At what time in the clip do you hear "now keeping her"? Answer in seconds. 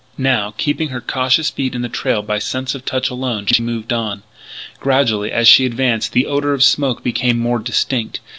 0.17-0.99